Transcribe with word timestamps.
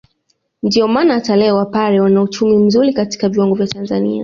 Ndio 0.63 0.87
maana 0.87 1.13
hata 1.13 1.35
leo 1.35 1.55
wapare 1.55 1.99
wana 1.99 2.21
uchumi 2.21 2.57
mzuri 2.57 2.93
katika 2.93 3.29
viwango 3.29 3.55
vya 3.55 3.67
Tanzania 3.67 4.19